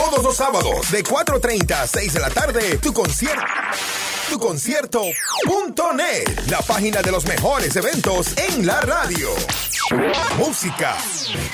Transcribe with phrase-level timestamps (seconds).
[0.00, 3.44] Todos los sábados de 4.30 a 6 de la tarde, tu concierto.
[4.30, 9.28] Tu concierto.net, la página de los mejores eventos en la radio.
[10.38, 10.96] Música,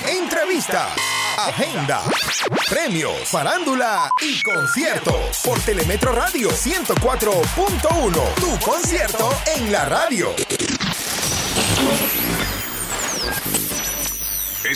[0.09, 0.93] entrevistas,
[1.37, 2.03] agenda,
[2.69, 5.41] premios, farándula y conciertos.
[5.45, 10.33] Por Telemetro Radio 104.1, tu concierto en la radio.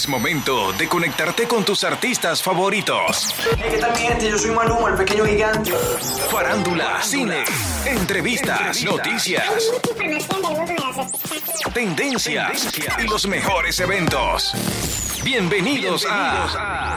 [0.00, 3.34] Es momento de conectarte con tus artistas favoritos.
[3.70, 4.30] ¿Qué tal mi gente?
[4.30, 5.72] Yo soy Maluma, el pequeño gigante.
[6.30, 7.44] Farándula, cine,
[7.84, 9.44] entrevistas, noticias,
[11.74, 14.54] tendencias y los mejores eventos.
[15.22, 16.96] Bienvenidos a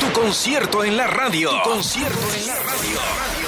[0.00, 1.62] Tu concierto en la radio.
[1.62, 3.43] Tu concierto en la radio.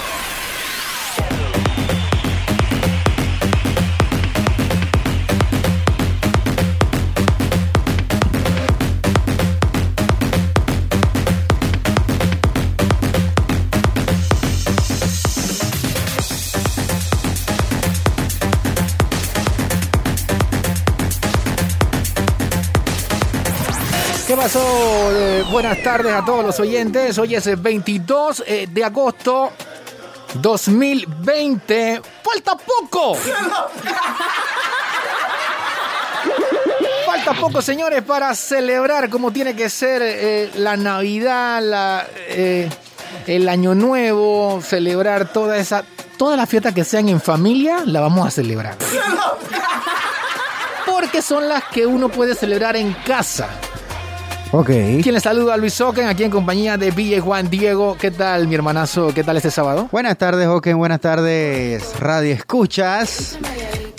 [24.55, 27.19] Eh, buenas tardes a todos los oyentes.
[27.19, 29.50] Hoy es el 22 eh, de agosto
[30.34, 32.00] 2020.
[32.22, 33.16] ¡Falta poco!
[37.06, 42.06] Falta poco, señores, para celebrar como tiene que ser eh, la Navidad, la,
[43.27, 45.83] el Año Nuevo, celebrar toda esa,
[46.16, 48.77] todas las fiestas que sean en familia, la vamos a celebrar.
[50.86, 53.48] Porque son las que uno puede celebrar en casa.
[54.52, 54.66] Ok.
[54.66, 57.97] Quien les saluda a Luis Oken, aquí en compañía de Ville Juan Diego.
[58.00, 59.12] ¿Qué tal, mi hermanazo?
[59.12, 59.88] ¿Qué tal este sábado?
[59.91, 60.78] Buenas tardes, Oken.
[60.78, 63.38] Buenas tardes, Radio Escuchas.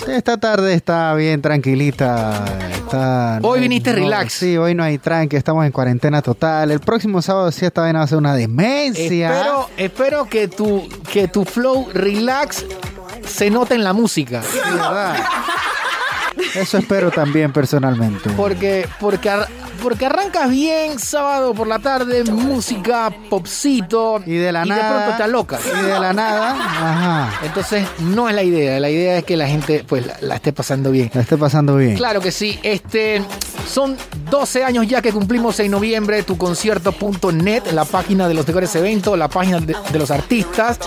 [0.07, 2.45] Esta tarde está bien tranquilita.
[2.69, 4.31] Está, Hoy viniste relax.
[4.33, 5.35] Sí, hoy no hay tranque.
[5.35, 6.71] Estamos en cuarentena total.
[6.71, 9.29] El próximo sábado sí esta vaina va a ser una demencia.
[9.29, 12.65] Espero, espero que tu, que tu flow relax
[13.25, 14.41] se note en la música.
[14.41, 15.17] Sí, ¿verdad?
[16.55, 18.29] Eso espero también personalmente.
[18.31, 19.29] Porque, porque,
[19.77, 24.21] porque arrancas bien sábado por la tarde, música, popcito.
[24.25, 24.83] Y de la y nada.
[24.83, 25.61] de pronto te alocas.
[25.65, 26.51] Y de la nada.
[26.51, 27.45] Ajá.
[27.45, 28.79] Entonces, no es la idea.
[28.79, 31.09] La idea es que la gente pues la, la esté pasando bien.
[31.13, 31.95] La esté pasando bien.
[31.95, 32.59] Claro que sí.
[32.63, 33.23] Este,
[33.67, 33.97] son
[34.29, 39.17] 12 años ya que cumplimos en noviembre tu concierto.net, la página de los mejores eventos,
[39.17, 40.79] la página de, de los artistas.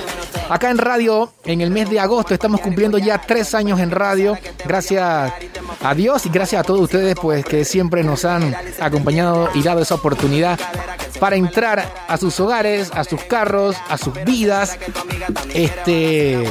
[0.48, 4.36] Acá en radio, en el mes de agosto, estamos cumpliendo ya tres años en radio.
[4.64, 5.32] Gracias
[5.82, 9.80] a Dios y gracias a todos ustedes, pues que siempre nos han acompañado y dado
[9.80, 10.58] esa oportunidad
[11.18, 14.78] para entrar a sus hogares, a sus carros, a sus vidas.
[15.54, 16.44] Este.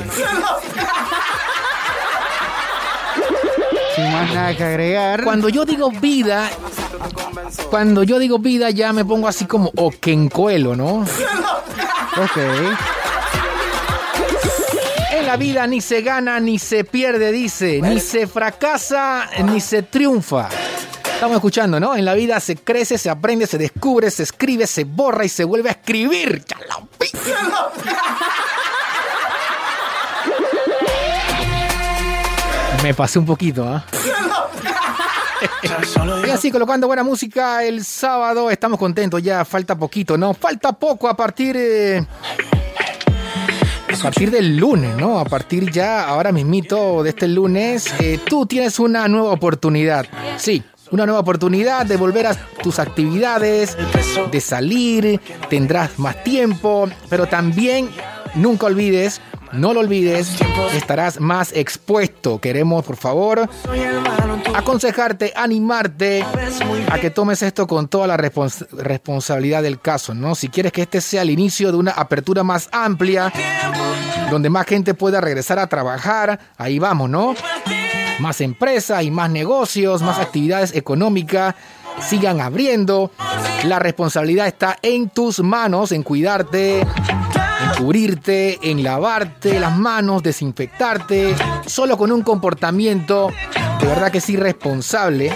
[3.95, 5.23] Sin más nada que agregar.
[5.23, 6.49] Cuando yo digo vida,
[7.69, 11.05] cuando yo digo vida ya me pongo así como oquencoelo, ¿no?
[12.17, 12.37] Ok.
[15.29, 20.49] La vida ni se gana ni se pierde, dice, ni se fracasa ni se triunfa.
[21.13, 21.95] Estamos escuchando, ¿no?
[21.95, 25.43] En la vida se crece, se aprende, se descubre, se escribe, se borra y se
[25.43, 26.43] vuelve a escribir.
[32.81, 33.85] Me pasé un poquito, ¿ah?
[36.25, 40.33] Y así colocando buena música el sábado, estamos contentos ya, falta poquito, ¿no?
[40.33, 42.03] Falta poco a partir eh,
[43.99, 45.19] a partir del lunes, ¿no?
[45.19, 50.05] A partir ya, ahora mismito de este lunes, eh, tú tienes una nueva oportunidad.
[50.37, 52.33] Sí, una nueva oportunidad de volver a
[52.63, 53.77] tus actividades,
[54.31, 57.89] de salir, tendrás más tiempo, pero también
[58.35, 59.21] nunca olvides,
[59.53, 60.29] no lo olvides,
[60.73, 62.39] estarás más expuesto.
[62.39, 63.49] Queremos, por favor,
[64.55, 66.23] aconsejarte, animarte
[66.91, 70.35] a que tomes esto con toda la respons- responsabilidad del caso, ¿no?
[70.35, 73.31] Si quieres que este sea el inicio de una apertura más amplia,
[74.31, 77.35] donde más gente pueda regresar a trabajar, ahí vamos, ¿no?
[78.19, 81.55] Más empresas y más negocios, más actividades económicas
[82.01, 83.11] sigan abriendo.
[83.65, 86.85] La responsabilidad está en tus manos, en cuidarte,
[87.77, 91.35] cubrirte, en lavarte las manos, desinfectarte,
[91.65, 93.29] solo con un comportamiento
[93.79, 95.31] de verdad que sí responsable,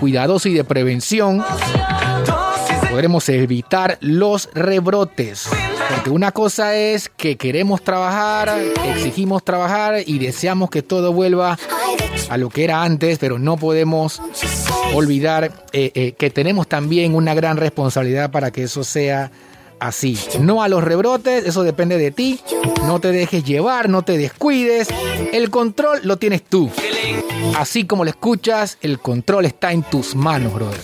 [0.00, 1.44] cuidadoso y de prevención,
[2.90, 5.48] podremos evitar los rebrotes.
[5.88, 8.52] Porque una cosa es que queremos trabajar,
[8.86, 11.58] exigimos trabajar y deseamos que todo vuelva
[12.28, 14.20] a lo que era antes, pero no podemos
[14.94, 19.30] olvidar eh, eh, que tenemos también una gran responsabilidad para que eso sea
[19.80, 20.18] así.
[20.40, 22.40] No a los rebrotes, eso depende de ti.
[22.86, 24.88] No te dejes llevar, no te descuides.
[25.32, 26.70] El control lo tienes tú.
[27.56, 30.80] Así como lo escuchas, el control está en tus manos, brother.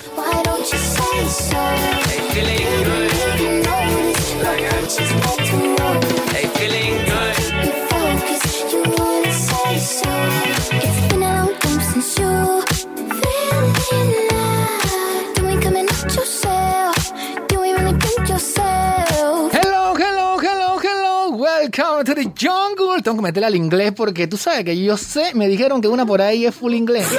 [23.03, 26.05] Tengo que meterle al inglés porque tú sabes que yo sé, me dijeron que una
[26.07, 27.07] por ahí es full inglés.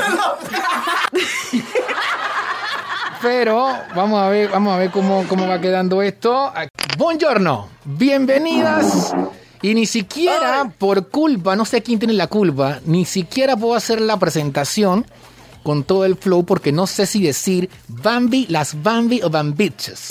[3.21, 6.51] Pero vamos a ver, vamos a ver cómo, cómo va quedando esto.
[6.97, 9.13] Buongiorno, bienvenidas.
[9.61, 14.01] Y ni siquiera por culpa, no sé quién tiene la culpa, ni siquiera puedo hacer
[14.01, 15.05] la presentación
[15.63, 20.09] con todo el flow porque no sé si decir Bambi, las Bambi o Bambiches.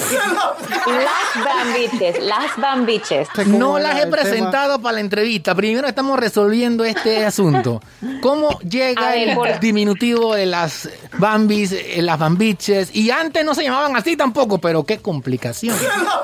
[0.86, 3.28] Las Bambiches, las Bambiches.
[3.46, 5.54] No las he presentado para la entrevista.
[5.54, 7.80] Primero estamos resolviendo este asunto.
[8.20, 10.88] ¿Cómo llega ver, el por- diminutivo de las
[11.18, 12.94] Bambis, eh, las Bambiches?
[12.94, 15.76] Y antes no se llamaban así tampoco, pero qué complicación.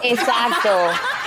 [0.02, 0.70] Exacto.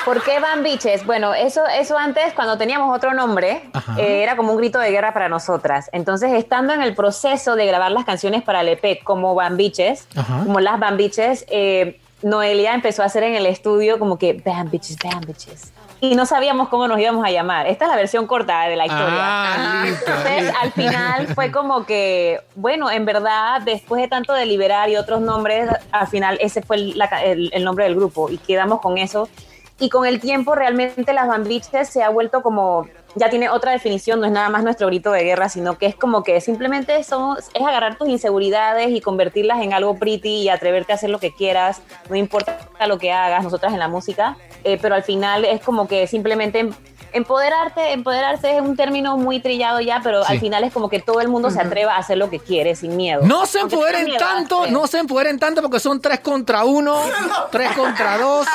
[0.05, 1.05] ¿Por qué Bambiches?
[1.05, 3.61] Bueno, eso, eso antes, cuando teníamos otro nombre,
[3.97, 5.89] eh, era como un grito de guerra para nosotras.
[5.91, 10.43] Entonces, estando en el proceso de grabar las canciones para el EP como Bambiches, Ajá.
[10.45, 15.73] como las Bambiches, eh, Noelia empezó a hacer en el estudio como que Bambiches, Bambiches.
[16.01, 17.67] Y no sabíamos cómo nos íbamos a llamar.
[17.67, 19.17] Esta es la versión corta de la historia.
[19.19, 20.57] Ah, Entonces, listo.
[20.61, 25.69] al final fue como que, bueno, en verdad, después de tanto deliberar y otros nombres,
[25.91, 29.27] al final ese fue el, la el nombre del grupo y quedamos con eso.
[29.79, 34.19] Y con el tiempo, realmente las Bambiches se ha vuelto como, ya tiene otra definición,
[34.19, 37.49] no es nada más nuestro grito de guerra, sino que es como que simplemente somos,
[37.53, 41.33] es agarrar tus inseguridades y convertirlas en algo pretty y atreverte a hacer lo que
[41.33, 44.35] quieras, no importa lo que hagas, nosotras en la música,
[44.65, 46.69] eh, pero al final es como que simplemente
[47.13, 50.33] empoderarte, empoderarse es un término muy trillado ya, pero Sí.
[50.33, 52.75] al final es como que todo el mundo se atreva a hacer lo que quiere
[52.75, 53.21] sin miedo.
[53.23, 57.01] No se Aunque empoderen miedo, tanto, no se empoderen tanto porque son tres contra uno,
[57.51, 58.47] tres contra dos.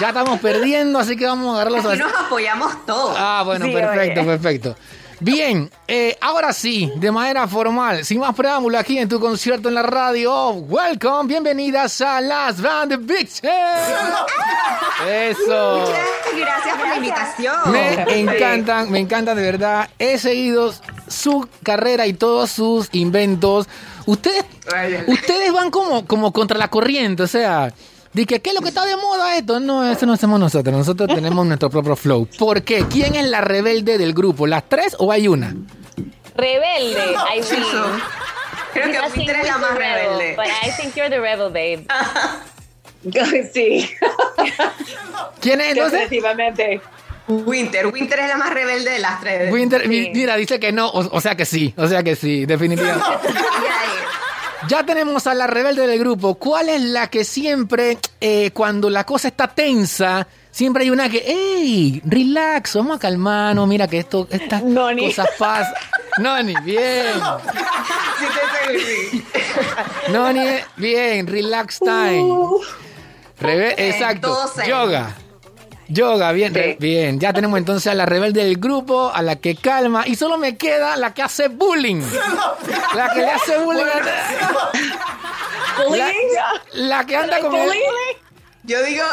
[0.00, 3.16] Ya estamos perdiendo, así que vamos a agarrarlos Aquí nos apoyamos todos.
[3.18, 4.28] Ah, bueno, Sí, perfecto, oye.
[4.30, 4.76] perfecto.
[5.20, 9.74] Bien, eh, ahora sí, de manera formal, sin más preámbulo aquí en tu concierto en
[9.74, 13.42] la radio, welcome, bienvenidas a las Band Bitches.
[15.08, 15.80] Eso.
[15.80, 17.72] Muchas gracias por la invitación.
[17.72, 19.90] Me encantan, me encantan de verdad.
[19.98, 20.72] He seguido
[21.08, 23.66] su carrera y todos sus inventos.
[24.06, 24.44] Ustedes,
[25.08, 27.72] ustedes van como, como contra la corriente, o sea,
[28.26, 29.60] que qué es lo que está de moda esto.
[29.60, 30.74] No, eso no hacemos nosotros.
[30.76, 32.28] Nosotros tenemos nuestro propio flow.
[32.38, 32.84] ¿Por qué?
[32.90, 34.46] ¿Quién es la rebelde del grupo?
[34.46, 35.54] ¿Las tres o hay una?
[36.36, 37.42] Rebelde, I win.
[37.42, 37.86] Eso.
[38.72, 40.36] Creo que Winter es la más rebel, rebelde.
[40.36, 41.86] But I think you're the rebel, babe.
[43.52, 43.88] Sí,
[45.40, 46.00] ¿Quién es entonces?
[46.00, 46.80] definitivamente.
[47.28, 47.86] Winter.
[47.88, 49.52] Winter es la más rebelde de las tres.
[49.52, 49.88] Winter, Sí.
[49.88, 53.04] mi- mira, dice que no, o, o sea que sí, o sea que sí, definitivamente.
[54.66, 56.34] Ya tenemos a la rebelde del grupo.
[56.34, 61.22] ¿Cuál es la que siempre, eh, cuando la cosa está tensa, siempre hay una que,
[61.24, 65.06] hey, relax, vamos a calmarnos, mira que esto, estas Noni.
[65.06, 65.72] cosas pasan.
[66.18, 67.14] Noni, bien.
[70.12, 70.46] Noni,
[70.76, 72.28] bien, relax time.
[73.40, 74.36] Rebe- exacto.
[74.66, 75.14] Yoga.
[75.88, 77.18] Yoga, bien, bien.
[77.18, 80.56] Ya tenemos entonces a la rebelde del grupo, a la que calma, y solo me
[80.56, 82.02] queda la que hace bullying.
[82.94, 83.84] La que le hace bullying.
[83.84, 84.70] a-
[85.96, 86.10] La,
[86.72, 87.70] la que anda con el...
[88.64, 89.04] Yo digo,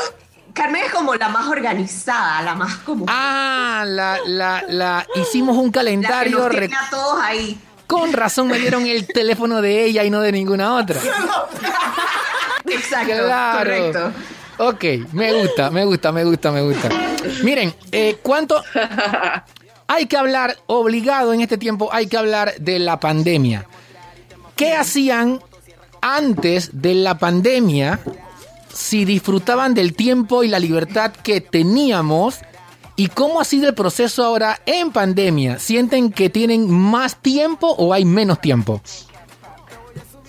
[0.53, 3.05] Carmen es como la más organizada, la más como...
[3.07, 6.39] Ah, la, la, la, hicimos un la que calendario.
[6.39, 7.59] nos tiene a todos ahí.
[7.85, 10.99] Con razón me dieron el teléfono de ella y no de ninguna otra.
[12.67, 13.57] Exacto, Claro.
[13.59, 14.11] correcto.
[14.57, 16.89] Ok, me gusta, me gusta, me gusta, me gusta.
[17.43, 18.61] Miren, eh, ¿cuánto
[19.87, 23.67] hay que hablar, obligado en este tiempo, hay que hablar de la pandemia?
[24.55, 25.41] ¿Qué hacían
[26.01, 27.99] antes de la pandemia
[28.73, 32.39] si disfrutaban del tiempo y la libertad que teníamos?
[32.95, 35.59] ¿Y cómo ha sido el proceso ahora en pandemia?
[35.59, 38.81] ¿Sienten que tienen más tiempo o hay menos tiempo?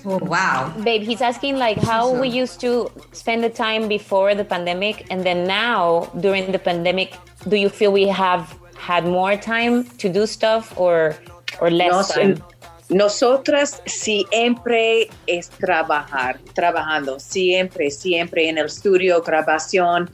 [0.08, 0.72] Oh, wow.
[0.84, 5.25] Babe, he's asking like how we used to spend the time before the pandemic, and
[5.25, 7.16] then now during the pandemic,
[7.48, 11.16] do you feel we have had more time to do stuff or
[11.60, 12.40] or less time?
[12.88, 20.08] nosotras siempre es trabajar, trabajando, siempre, siempre en el estudio, grabación.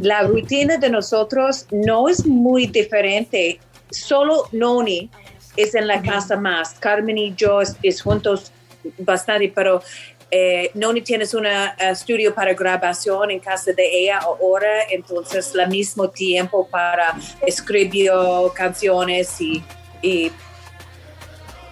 [0.00, 3.58] La rutina de nosotros no es muy diferente,
[3.90, 5.10] solo Noni
[5.56, 8.52] es en la casa más, Carmen y yo es, es juntos
[8.98, 9.82] bastante, pero
[10.30, 16.08] eh, Noni tienes un estudio para grabación en casa de ella ahora, entonces al mismo
[16.10, 17.16] tiempo para
[17.46, 18.10] escribir
[18.54, 19.62] canciones y,
[20.02, 20.30] y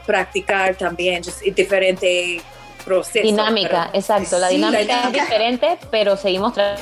[0.07, 2.41] practicar también, just diferente
[2.85, 3.27] proceso.
[3.27, 4.39] Dinámica, pero- exacto.
[4.39, 5.23] La Sí, dinámica es dinámica.
[5.25, 6.77] diferente, pero seguimos tra-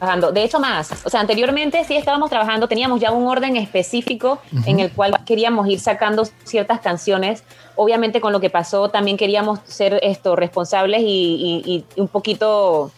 [0.00, 0.32] trabajando.
[0.32, 1.04] De hecho, más.
[1.04, 5.68] O sea, anteriormente sí estábamos trabajando, teníamos ya un orden específico en el cual queríamos
[5.68, 7.44] ir sacando ciertas canciones.
[7.76, 12.90] Obviamente, con lo que pasó, también queríamos ser esto responsables y, y- y un poquito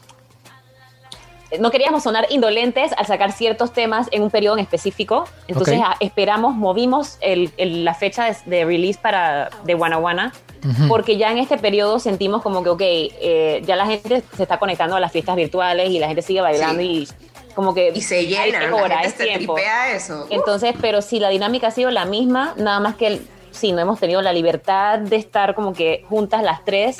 [1.60, 5.24] no queríamos sonar indolentes al sacar ciertos temas en un periodo en específico.
[5.48, 5.84] Entonces Ok.
[5.86, 10.32] a- esperamos, movimos el- el- la fecha de, de release para de Wanna Wanna,
[10.88, 14.58] porque ya en este periodo sentimos como que, ok, eh, ya la gente se está
[14.58, 17.08] conectando a las fiestas virtuales y la gente sigue bailando y
[17.54, 17.92] como que...
[17.94, 19.54] Y se hay- llena, la gente se tiempo.
[19.54, 20.26] tripea eso.
[20.30, 24.00] Entonces, pero sí, la dinámica ha sido la misma, nada más que sí, no hemos
[24.00, 26.98] tenido la libertad de estar como que juntas las tres,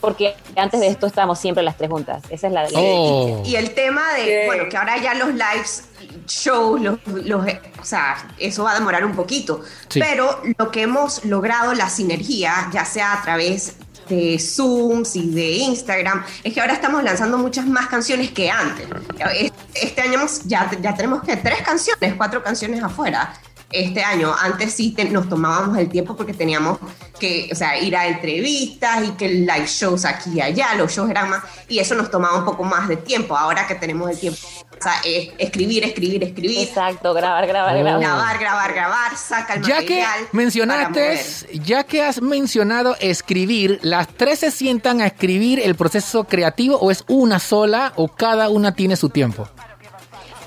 [0.00, 2.24] porque antes de esto estábamos siempre las tres juntas.
[2.30, 3.40] Esa es la Oh.
[3.44, 4.46] Y el tema de, Sí.
[4.46, 5.84] bueno, que ahora ya los lives,
[6.26, 7.46] shows, los, los-
[7.80, 9.62] o sea, eso va a demorar un poquito.
[9.88, 10.00] Sí.
[10.00, 13.74] Pero lo que hemos logrado, la sinergia, ya sea a través
[14.08, 18.86] de Zooms y de Instagram, es que ahora estamos lanzando muchas más canciones que antes.
[19.34, 23.32] Es- Este año ya, ya tenemos que tres canciones, cuatro canciones afuera.
[23.72, 26.78] Este año, antes sí te- nos tomábamos el tiempo porque teníamos
[27.18, 31.08] que, o sea, ir a entrevistas y que live shows aquí y allá, los shows
[31.10, 33.36] eran más, y eso nos tomaba un poco más de tiempo.
[33.36, 34.38] Ahora que tenemos el tiempo,
[34.78, 37.78] o sea, es escribir, escribir, escribir, Exacto, grabar, grabar, Oh.
[37.80, 38.00] grabar.
[38.00, 40.28] grabar, grabar, grabar, saca el Ya que material.
[40.32, 41.20] mencionaste,
[41.64, 46.90] ya que has mencionado escribir, ¿las tres se sientan a escribir el proceso creativo o
[46.90, 49.48] es una sola o cada una tiene su tiempo?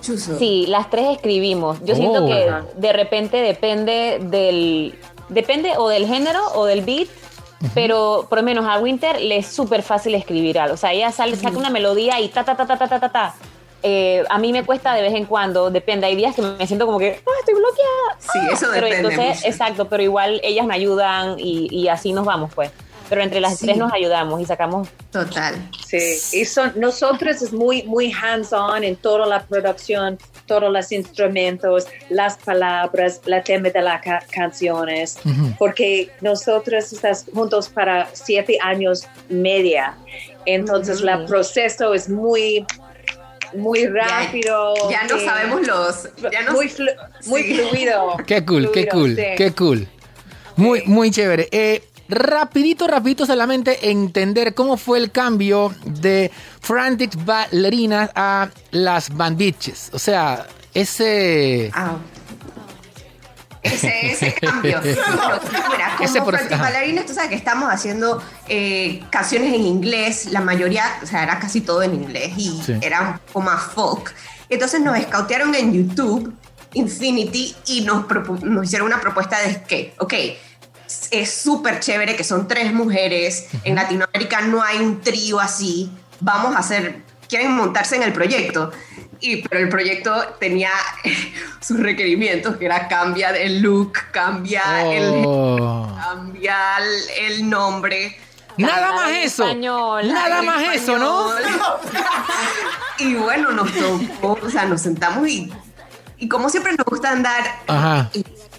[0.06, 0.38] Chuzo.
[0.38, 1.80] Sí, las tres escribimos.
[1.84, 1.98] Yo Oh.
[1.98, 2.66] siento que Ajá.
[2.76, 4.98] de repente depende del.
[5.30, 7.08] Depende o del género o del beat.
[7.74, 10.76] Pero por lo menos a Winter le es súper fácil escribir algo.
[10.76, 13.10] O sea, ella sale, saca una melodía y ta, ta, ta, ta, ta, ta, ta,
[13.12, 13.36] ta.
[13.82, 16.06] Eh, a mí me cuesta de vez en cuando, depende.
[16.06, 18.18] Hay días que me siento como que, ah, estoy bloqueada.
[18.20, 19.48] Sí, eso Pero depende entonces, mucho.
[19.48, 22.72] exacto, pero igual ellas me ayudan y, y así nos vamos, pues.
[23.10, 23.66] Pero entre las Sí.
[23.66, 25.56] tres nos ayudamos y sacamos Total.
[25.88, 31.86] Sí, y son, nosotros es muy, muy hands-on en toda la producción, todos los instrumentos,
[32.10, 35.18] las palabras, la tema de las ca- canciones,
[35.58, 39.96] porque nosotros estamos juntos para siete años media,
[40.46, 41.10] entonces Ujú.
[41.10, 42.66] el proceso es muy,
[43.54, 44.74] muy rápido.
[44.90, 45.26] Ya no sí.
[45.26, 46.10] sabemos los.
[46.32, 46.96] Ya muy, flu-
[47.28, 47.54] muy Sí.
[47.56, 48.18] fluido.
[48.28, 49.24] Qué cool, qué Fluido, cool, sí.
[49.38, 49.88] qué cool.
[50.58, 51.48] Muy, muy chévere.
[51.52, 56.32] Eh, rapidito, rapidito solamente entender cómo fue el cambio de
[56.62, 59.90] Frantic Ballerinas a las Bandiches.
[59.94, 61.72] O sea, ese...
[61.74, 61.98] Ah.
[63.64, 64.80] Ese, ese cambio.
[64.84, 65.40] Bueno,
[65.72, 66.56] mira, como Ese.
[66.56, 71.40] Ballerinas, tú sabes que estamos haciendo eh, canciones en inglés, la mayoría, o sea, era
[71.40, 72.74] casi todo en inglés y Sí.
[72.82, 74.14] era un poco más folk.
[74.50, 76.32] Entonces nos escautearon en YouTube,
[76.76, 78.06] Infinity, y nos,
[78.44, 80.14] nos hicieron una propuesta de que, ok,
[81.12, 86.56] es súper chévere que son tres mujeres, en Latinoamérica no hay un trío así, vamos
[86.56, 88.72] a hacer, quieren montarse en el proyecto.
[89.22, 90.72] Y, pero el proyecto tenía
[91.62, 95.98] sus requerimientos, que era cambia el look, cambia, el, Oh.
[95.98, 96.58] cambia
[97.18, 98.20] el, nombre.
[98.58, 99.44] Nada más eso.
[99.44, 101.30] español, Nada más eso, ¿no?
[103.00, 105.52] y bueno, nos tocó, o sea, nos sentamos y,
[106.18, 108.10] y como siempre nos gusta andar Ajá.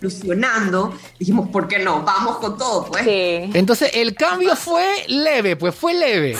[0.00, 2.02] ilusionando, dijimos, ¿por qué no?
[2.02, 3.04] Vamos con todo, pues.
[3.04, 3.50] Sí.
[3.54, 6.36] Entonces el cambio fue leve, pues fue leve.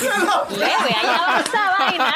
[0.51, 2.15] Leve, va esa vaina.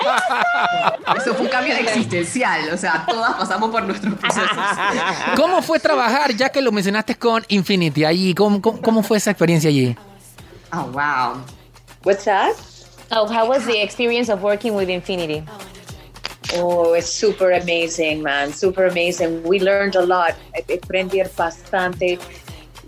[1.16, 4.50] Eso fue un cambio existencial, o sea, todas pasamos por nuestros procesos.
[5.37, 8.35] ¿Cómo fue trabajar, ya que lo mencionaste con Infinity allí?
[8.35, 9.97] ¿Cómo, cómo, cómo fue esa experiencia allí?
[10.73, 11.42] Oh, wow.
[12.04, 12.54] What's that?
[13.12, 15.42] Oh, how was the experience of working with Infinity?
[15.49, 15.59] Oh,
[16.97, 18.52] it's super amazing, man.
[18.52, 19.42] Super amazing.
[19.45, 20.35] We learned a lot.
[20.69, 22.19] Aprendí bastante.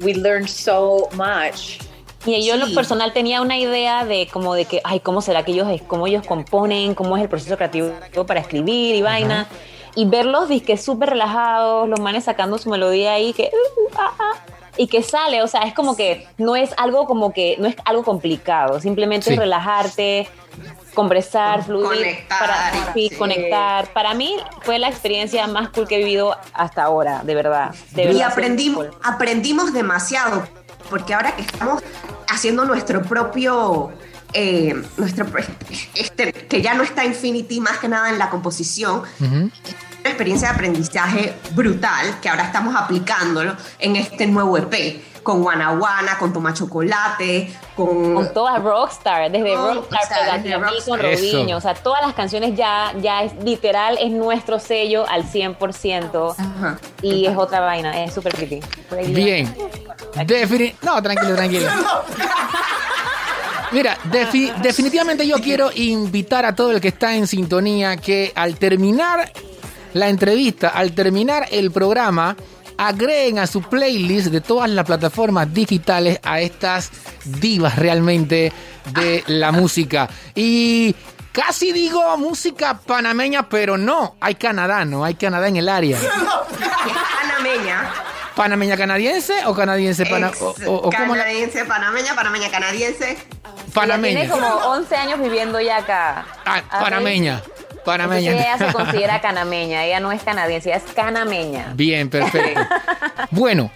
[0.01, 1.79] We learned so much.
[2.25, 5.45] Y yo en lo personal tenía una idea de como de que, ay, ¿cómo será
[5.45, 6.95] que ellos, cómo ellos componen?
[6.95, 7.91] ¿Cómo es el proceso creativo
[8.27, 9.49] para escribir y vaina?
[9.97, 13.51] Y verlos, que súper relajados, los manes sacando su melodía ahí, que...
[13.53, 14.33] uh, ah, ah,
[14.77, 17.77] y que sale, o sea, es como que no es algo como que, no es
[17.85, 19.33] algo complicado, simplemente Sí.
[19.35, 20.29] es relajarte,
[20.95, 23.17] conversar, fluir, Conectar, para, sí, sí.
[23.17, 23.93] conectar.
[23.93, 27.75] Para mí fue la experiencia más cool que he vivido hasta ahora, de verdad.
[27.93, 29.13] De Y verdad, aprendimos, súper cool.
[29.15, 30.47] aprendimos demasiado,
[30.91, 31.83] porque ahora que estamos
[32.29, 33.91] haciendo nuestro propio,
[34.33, 35.27] eh, nuestro,
[35.95, 39.35] este, que ya no está Infinity más que nada en la composición, Ujú.
[39.35, 39.51] una
[40.11, 46.33] experiencia de aprendizaje brutal que ahora estamos aplicándolo en este nuevo EP con Guanaguana, con
[46.33, 48.15] Toma Chocolate, con...
[48.15, 50.99] Con todas Rockstar, desde Rockstar, o sea, desde a mí con.
[51.01, 56.35] Robinho, o sea, todas las canciones ya, ya es literal, es nuestro sello al 100%
[56.37, 56.79] Ajá.
[57.03, 58.61] y es otra vaina, es súper pretty.
[59.13, 59.55] Bien.
[60.15, 61.69] Defini- no, tranquilo, tranquilo.
[63.73, 68.57] Mira, defi- definitivamente yo quiero invitar a todo el que está en sintonía que al
[68.59, 69.33] terminar
[69.95, 72.37] la entrevista, al terminar el programa,
[72.89, 76.91] agreguen a su playlist de todas las plataformas digitales a estas
[77.25, 78.53] divas realmente
[78.93, 80.09] de la música.
[80.35, 80.95] Y
[81.33, 84.17] Casi digo música panameña, pero no.
[84.21, 85.97] Hay Canadá, no hay Canadá en el área.
[87.21, 87.91] Panameña.
[88.37, 93.17] ¿Panameña canadiense o canadiense pana Ex- o, o- o cómo la- canadiense, panameña, panameña canadiense.
[93.75, 94.21] Panameña?
[94.21, 96.27] tiene como 11 años viviendo ya acá.
[96.45, 96.81] Ah, Ah,
[97.85, 98.33] panameña.
[98.33, 98.55] Panameña.
[98.55, 99.85] ella se considera canameña.
[99.85, 101.73] Ella no es canadiense, ella es canameña.
[101.75, 102.61] Bien, perfecto.
[103.31, 103.71] Bueno,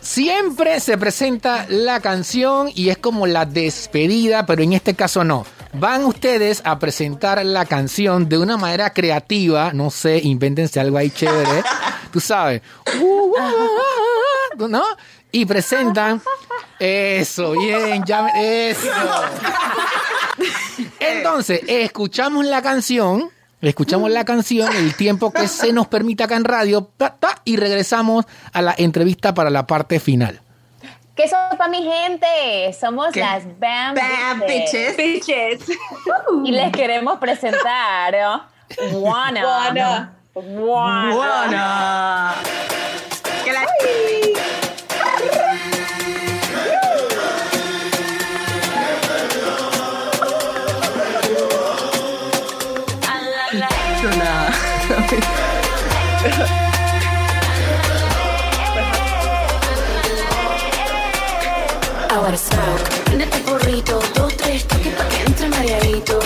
[0.00, 5.46] siempre se presenta la canción y es como la despedida, pero en este caso no.
[5.74, 11.10] Van ustedes a presentar la canción de una manera creativa, no sé, invéntense algo ahí
[11.10, 11.62] chévere,
[12.12, 12.60] tú sabes.
[14.58, 14.84] ¿No?
[15.30, 16.20] Y presentan
[16.78, 18.90] eso, bien, ya eso.
[21.00, 26.44] Entonces, escuchamos la canción, escuchamos la canción el tiempo que se nos permita acá en
[26.44, 30.40] radio ta, ta, y regresamos a la entrevista para la parte final.
[31.14, 32.26] ¿Qué sopa, mi gente?
[32.78, 33.20] Somos ¿Qué?
[33.20, 34.96] las Bam, Bad Bitches.
[36.44, 38.44] Y les queremos presentar ¿no?
[38.98, 40.14] Wanna.
[40.34, 42.34] Wanna.
[43.44, 43.66] Que la-
[62.10, 66.20] Ahora smoke, prende tu porrito, dos, tres toques pa' que entre mareadito.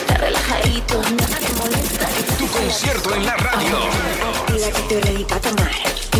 [0.00, 2.06] Está relajadito, nada te molesta.
[2.38, 3.78] Tu concierto en la radio.
[4.48, 5.72] Dile que estoy ready pa' tomar.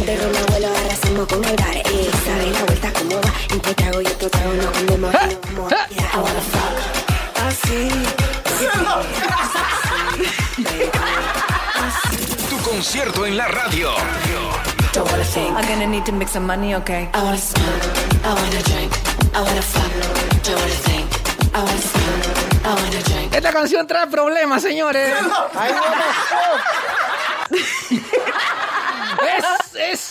[0.07, 1.77] De ron abuelo arrasamos con el bar.
[1.77, 3.33] Eh, sabe la vuelta cómo va.
[3.51, 5.17] Entre trago y otro trago nos comemos y.
[5.95, 6.73] Yeah, I wanna fuck.
[7.45, 7.91] Así.
[12.65, 13.91] concierto en la radio.
[14.93, 15.57] Don't wanna think.
[15.57, 17.11] I'm gonna need to make some money, okay?
[17.13, 17.83] I wanna smoke.
[18.25, 18.93] I wanna drink.
[19.35, 19.93] I wanna fuck.
[20.43, 21.07] Don't wanna think.
[21.55, 22.65] I wanna smoke.
[22.65, 23.35] I wanna drink.
[23.35, 25.13] Esta canción trae problemas, señores.
[29.25, 29.64] Es, es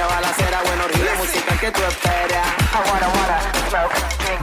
[0.00, 0.62] quiere balacera.
[0.64, 2.46] Bueno, ríe música que tú esperas.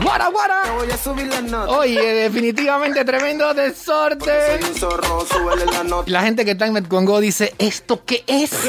[0.01, 0.71] Guara, guara.
[0.73, 1.71] Voy a subir la nota.
[1.71, 4.61] Oye, definitivamente tremendo desorden.
[4.61, 6.09] Soy un zorro, súbele la nota.
[6.09, 8.51] Y la gente que está en Metcongo dice, ¿esto qué es?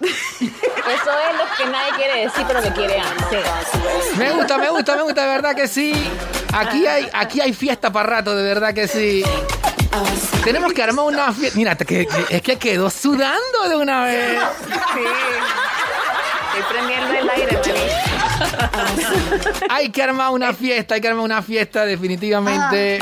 [0.00, 3.44] Eso es lo que nadie quiere decir, pero que quiere hacer.
[4.16, 5.92] Me gusta, me gusta, me gusta, de verdad que sí.
[6.52, 9.24] Aquí hay, aquí hay fiesta para rato, de verdad que sí.
[10.44, 11.56] Tenemos que armar una fiesta.
[11.58, 14.38] Mira, que, que- es que quedó sudando de una vez.
[14.94, 15.00] Sí.
[16.58, 17.58] Estoy prendiendo el aire,
[19.70, 22.98] Hay que armar una fiesta, hay que armar una fiesta definitivamente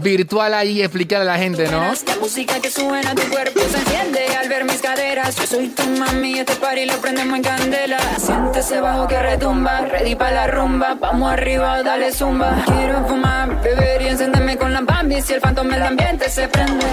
[0.00, 1.80] virtual ahí y explicarle a la gente, ¿no?
[1.80, 5.36] La música que suena a tu cuerpo se enciende al ver mis caderas.
[5.36, 7.98] Yo soy tu mami, este party lo prendemos en candela.
[8.18, 10.96] Siente ese bajo que retumba, ready pa' la rumba.
[11.00, 12.64] Vamos arriba, dale zumba.
[12.66, 15.20] Quiero fumar, beber y encenderme con la bambi.
[15.22, 16.86] Si el fantoma el ambiente se prende.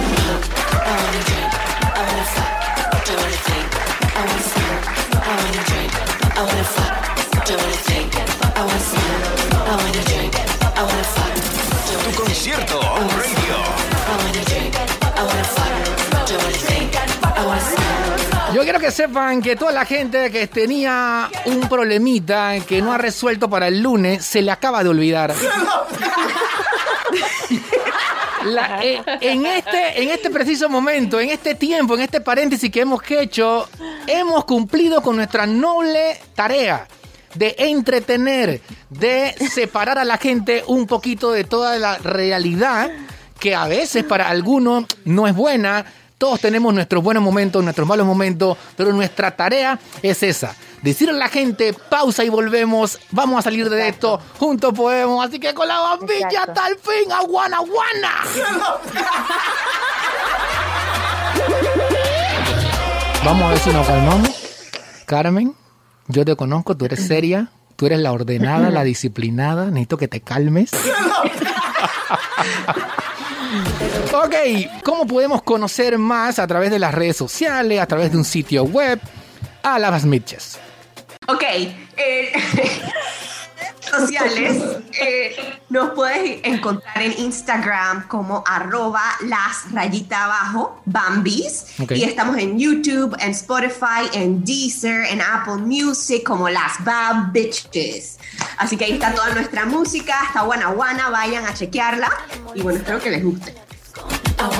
[6.38, 6.94] I wanna fuck.
[7.44, 8.14] Don't wanna think.
[8.14, 9.66] I wanna smoke.
[9.66, 10.34] I wanna drink.
[10.76, 11.47] I wanna fuck.
[18.54, 22.98] Yo quiero que sepan que toda la gente que tenía un problemita que no ha
[22.98, 25.34] resuelto para el lunes se le acaba de olvidar.
[28.82, 33.02] Eh, en, este, en este preciso momento, en este tiempo, en este paréntesis que hemos
[33.10, 33.68] hecho,
[34.06, 36.86] hemos cumplido con nuestra noble tarea
[37.38, 42.90] de entretener, de separar a la gente un poquito de toda la realidad
[43.38, 45.84] que a veces para algunos no es buena.
[46.18, 50.56] Todos tenemos nuestros buenos momentos, nuestros malos momentos, pero nuestra tarea es esa.
[50.82, 55.38] Decirle a la gente, pausa y volvemos, vamos a salir de esto, juntos podemos, así
[55.38, 56.50] que con la bombilla Exacto.
[56.50, 58.14] hasta el fin, aguana, aguana.
[63.24, 64.30] Vamos a ver si nos calmamos.
[65.06, 65.54] Carmen,
[66.08, 70.20] yo te conozco, tú eres seria, tú eres la ordenada, la disciplinada, necesito que te
[70.20, 70.70] calmes.
[74.12, 74.34] Ok,
[74.84, 78.64] ¿cómo podemos conocer más a través de las redes sociales, a través de un sitio
[78.64, 79.00] web?
[79.62, 80.58] A las Mitches.
[81.28, 81.42] Ok.
[81.42, 82.32] eh,
[83.88, 84.62] sociales,
[85.00, 91.66] eh, nos puedes encontrar en Instagram como arroba las rayita abajo, Bambis.
[91.90, 98.18] Y estamos en YouTube, en Spotify, en Deezer, en Apple Music como las Bad Bitches.
[98.58, 102.10] Así que ahí está toda nuestra música, está buena buena, vayan a chequearla.
[102.54, 103.54] Y bueno, espero que les guste.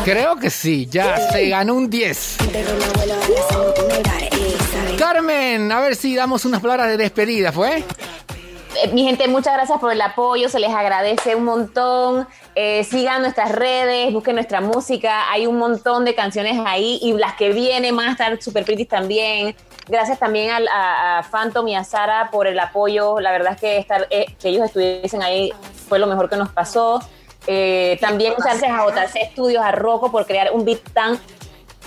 [0.04, 2.36] Creo que sí, ya se ganó un 10.
[4.98, 7.84] Carmen, a ver si damos unas palabras de despedida, ¿fue?
[8.82, 12.28] Eh, Mi gente, muchas gracias por el apoyo, se les agradece un montón.
[12.54, 17.34] Eh, sigan nuestras redes, busquen nuestra música, hay un montón de canciones ahí y las
[17.34, 19.56] que vienen van a estar super pretty también.
[19.88, 23.20] Gracias también a, a Phantom y a Sara por el apoyo.
[23.20, 25.52] La verdad es que, estar, eh, que ellos estuviesen ahí
[25.88, 27.00] fue lo mejor que nos pasó.
[27.46, 31.18] Eh, también gracias a JC Studios, a Rocco por crear un beat tan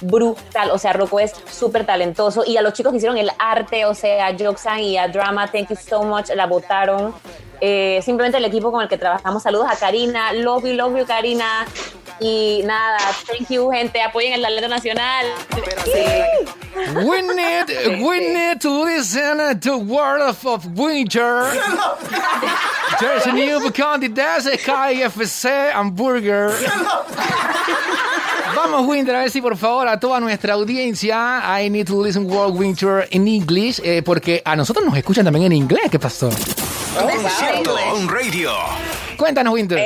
[0.01, 0.71] brutal.
[0.71, 2.43] O sea, Rocco es súper talentoso.
[2.45, 5.69] Y a los chicos que hicieron el arte, o sea, Joxan y a Drama, thank
[5.69, 6.29] you so much.
[6.35, 7.13] La votaron.
[7.63, 9.43] Eh, simplemente el equipo con el que trabajamos.
[9.43, 10.33] Saludos a Karina.
[10.33, 11.65] Love you, love you, Karina.
[12.19, 14.01] Y nada, thank you, gente.
[14.01, 15.25] Apoyen el atleta nacional.
[16.95, 21.51] We need, we need to listen to World of, of Winter.
[22.99, 26.53] There's a new candidate, KFC Hamburger.
[28.55, 32.25] Vamos, Winter, a ver si por favor a toda nuestra audiencia, I need to listen
[32.25, 35.89] World Winter in English, eh, porque a nosotros nos escuchan también en inglés.
[35.89, 36.29] ¿Qué pasó?
[36.29, 38.51] Concierto on Radio.
[39.17, 39.77] Cuéntanos, Winter.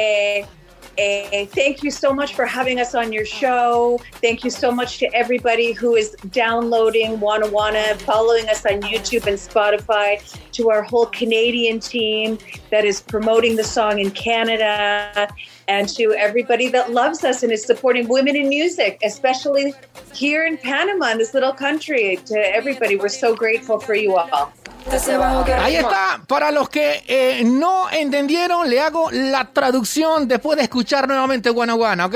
[0.98, 4.00] Eh, eh, thank you so much for having us on your show.
[4.22, 9.28] Thank you so much to everybody who is downloading Wanna Wanna, following us on YouTube
[9.28, 10.20] and Spotify,
[10.54, 12.38] to our whole Canadian team
[12.72, 15.28] that is promoting the song in Canada,
[15.68, 19.74] and to everybody that loves us and is supporting women in music, especially
[20.14, 22.18] here in Panama, in this little country.
[22.26, 24.52] To everybody, we're so grateful for you all.
[24.88, 31.08] Ahí está, para los que eh, no entendieron, le hago la traducción después de escuchar
[31.08, 32.16] nuevamente Guana Guana, ¿ok?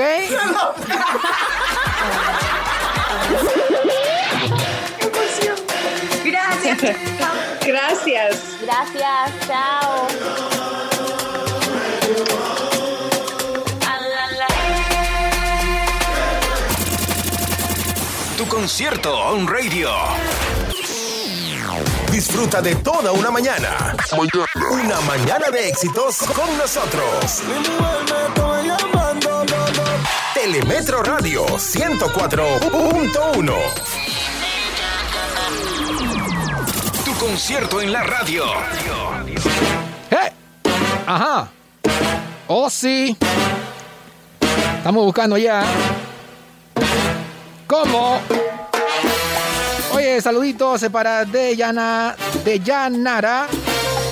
[6.24, 6.96] Gracias.
[7.66, 8.58] Gracias.
[8.62, 10.49] Gracias, chao.
[18.40, 19.90] Tu concierto on Radio.
[22.10, 23.94] Disfruta de toda una mañana.
[24.70, 27.42] Una mañana de éxitos con nosotros.
[30.32, 33.54] Telemetro Radio 104.1.
[37.04, 38.44] Tu concierto en la radio.
[40.10, 40.32] ¡Eh!
[41.06, 41.50] Ajá.
[42.46, 43.14] Oh, sí.
[44.78, 45.62] Estamos buscando ya.
[47.70, 48.18] ¿Cómo?
[49.94, 53.46] Oye, saluditos eh, para Deyana, Deyanara,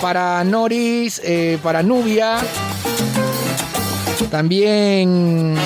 [0.00, 2.38] para Noris, eh, para Nubia.
[4.30, 5.56] También.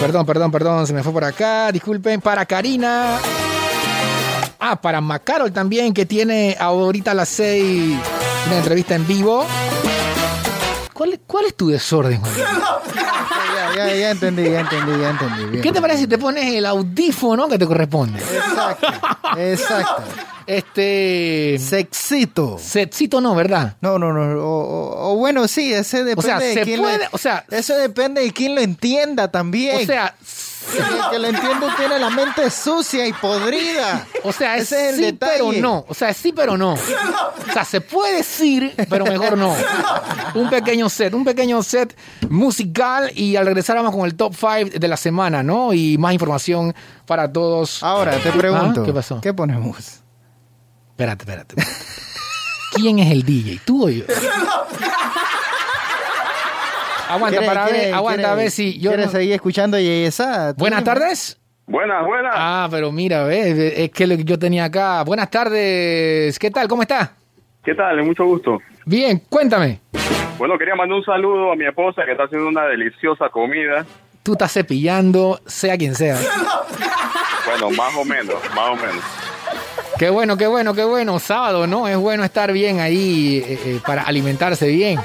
[0.00, 1.70] Perdón, perdón, perdón, se me fue por acá.
[1.70, 2.20] Disculpen.
[2.20, 3.18] Para Karina.
[4.58, 7.98] Ah, para Macarol también, que tiene ahorita a las 6
[8.48, 9.46] una entrevista en vivo.
[10.92, 12.34] ¿Cuál, cuál es tu desorden, Juan?
[13.76, 15.44] Ya, ya, entendí, ya entendí, ya entendí.
[15.46, 15.62] bien.
[15.62, 18.18] ¿Qué te parece si te pones el audífono que te corresponde?
[18.18, 18.86] Exacto,
[19.38, 20.02] exacto.
[20.46, 21.56] Este.
[21.60, 22.58] Sexito.
[22.58, 23.76] Sexito no, ¿verdad?
[23.80, 24.42] No, no, no.
[24.42, 27.18] O, o- o bueno, sí, ese depende O sea, de se quién puede, lo, o
[27.18, 29.82] sea, Eso depende de quién lo entienda también.
[29.82, 30.14] o sea,
[30.76, 34.06] el que lo entiende tiene la mente sucia y podrida.
[34.24, 35.60] o sea, es Ese es el sí, pero detalle.
[35.62, 35.84] no.
[35.88, 36.72] O sea, es sí, pero no.
[36.74, 39.54] O sea, se puede decir, pero mejor no.
[40.34, 41.96] Un pequeño set, un pequeño set
[42.28, 45.72] musical y al regresar vamos con el top 5 de la semana, ¿no?
[45.72, 46.74] Y más información
[47.06, 47.82] para todos.
[47.82, 48.82] Ahora, te pregunto.
[48.82, 49.20] Ah, ¿Qué pasó?
[49.20, 49.76] ¿Qué ponemos?
[50.90, 51.54] Espérate, espérate.
[51.56, 51.82] espérate.
[52.74, 53.60] ¿Quién es el DJ?
[53.66, 54.04] ¿Tú o yo?
[57.12, 58.90] Aguanta ¿Quiere- para ver, aguanta quiere- a ver si yo.
[58.90, 60.52] ¿Quieres no- seguir escuchando Yeyesa?
[60.56, 61.38] Buenas tardes.
[61.66, 62.32] Buenas, buenas.
[62.36, 65.02] Ah, pero mira, ve, es que lo que yo tenía acá.
[65.04, 66.38] Buenas tardes.
[66.38, 66.68] ¿Qué tal?
[66.68, 67.12] ¿Cómo está?
[67.64, 68.02] ¿Qué tal?
[68.04, 68.58] Mucho gusto.
[68.84, 69.80] Bien, cuéntame.
[70.38, 73.86] Bueno, quería mandar un saludo a mi esposa que está haciendo una deliciosa comida.
[74.24, 76.16] Tú estás cepillando, sea quien sea.
[77.46, 79.04] Bueno, más o menos, más o menos.
[79.98, 81.18] Qué bueno, qué bueno, qué bueno.
[81.18, 81.86] Sábado, ¿no?
[81.86, 84.98] Es bueno estar bien ahí eh, eh, para alimentarse bien.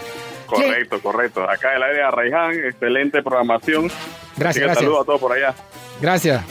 [0.48, 1.44] Correcto, correcto.
[1.50, 3.92] Acá el área de Arraiján, excelente programación.
[4.38, 4.78] Gracias, gracias.
[4.84, 5.54] saludo a todos por allá.
[6.02, 6.44] Gracias.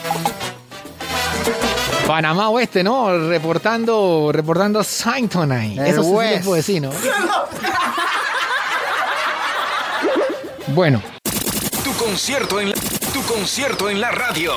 [2.07, 3.29] Panamá Oeste, ¿no?
[3.29, 5.77] Reportando, reportando Sainton ahí.
[5.79, 6.45] El Eso sí se West.
[6.45, 6.91] puede decir, ¿no?
[10.69, 11.03] Bueno,
[11.85, 12.75] Tu concierto en la,
[13.13, 14.53] tu concierto en la radio.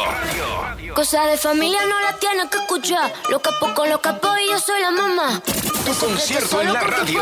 [0.94, 3.12] Cosa de familia no la tienes que escuchar.
[3.30, 5.42] Los capos con los capos y yo soy la mamá.
[5.90, 7.20] Tu concierto en la radio.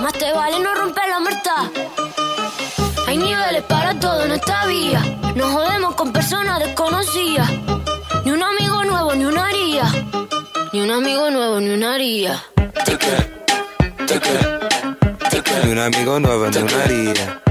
[0.00, 1.70] Más te vale no romper la muerta.
[3.06, 5.02] Hay niveles para todo en esta vía.
[5.34, 7.50] No jodemos con personas desconocidas.
[8.24, 9.84] Ni un amigo nuevo, ni una haría.
[10.72, 12.42] Ni un amigo nuevo, ni una haría.
[15.64, 17.42] Ni un amigo nuevo, ni una haría.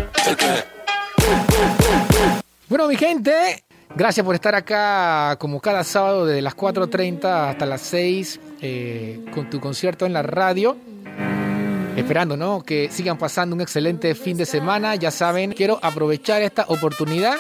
[2.68, 3.64] Bueno, mi gente,
[3.96, 9.50] gracias por estar acá como cada sábado desde las 4.30 hasta las 6 eh, con
[9.50, 10.78] tu concierto en la radio.
[11.96, 12.62] Esperando, ¿no?
[12.62, 14.96] Que sigan pasando un excelente fin de semana.
[14.96, 17.38] Ya saben, quiero aprovechar esta oportunidad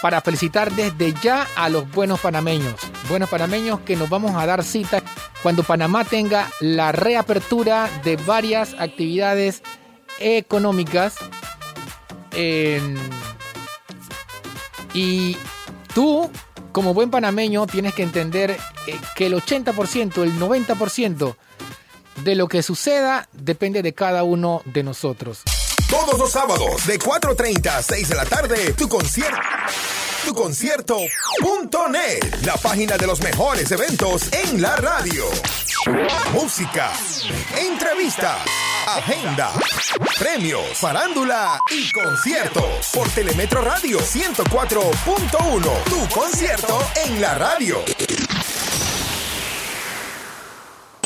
[0.00, 2.74] para felicitar desde ya a los buenos panameños.
[3.08, 5.02] Buenos panameños que nos vamos a dar cita
[5.42, 9.62] cuando Panamá tenga la reapertura de varias actividades
[10.20, 11.16] económicas.
[14.94, 15.36] Y
[15.94, 16.30] tú,
[16.72, 21.36] como buen panameño, tienes que entender eh, que el 80%, el 90%
[22.24, 25.42] de lo que suceda depende de cada uno de nosotros.
[25.88, 29.36] Todos los sábados de 4.30 a 6 de la tarde, tu concierto.
[30.24, 35.24] Tu concierto.net, la página de los mejores eventos en la radio.
[36.32, 36.92] Música,
[37.58, 38.38] entrevistas,
[38.86, 39.52] agenda,
[40.18, 42.90] premios, farándula y conciertos.
[42.92, 47.82] Por Telemetro Radio 104.1, tu concierto en la radio.